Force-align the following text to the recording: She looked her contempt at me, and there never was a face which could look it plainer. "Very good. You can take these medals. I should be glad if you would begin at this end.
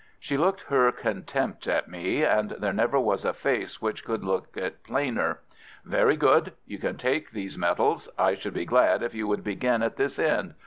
She 0.19 0.35
looked 0.35 0.61
her 0.61 0.91
contempt 0.91 1.67
at 1.67 1.87
me, 1.87 2.23
and 2.23 2.55
there 2.59 2.73
never 2.73 2.99
was 2.99 3.23
a 3.23 3.33
face 3.33 3.83
which 3.83 4.03
could 4.03 4.23
look 4.23 4.57
it 4.57 4.81
plainer. 4.81 5.41
"Very 5.85 6.15
good. 6.17 6.53
You 6.65 6.79
can 6.79 6.97
take 6.97 7.29
these 7.29 7.55
medals. 7.55 8.09
I 8.17 8.33
should 8.33 8.55
be 8.55 8.65
glad 8.65 9.03
if 9.03 9.13
you 9.13 9.27
would 9.27 9.43
begin 9.43 9.83
at 9.83 9.97
this 9.97 10.17
end. 10.17 10.55